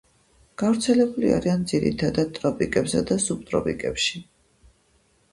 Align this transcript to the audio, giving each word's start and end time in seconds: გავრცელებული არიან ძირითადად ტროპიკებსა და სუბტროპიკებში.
გავრცელებული 0.59 1.27
არიან 1.33 1.65
ძირითადად 1.71 2.31
ტროპიკებსა 2.37 3.01
და 3.11 3.17
სუბტროპიკებში. 3.27 4.23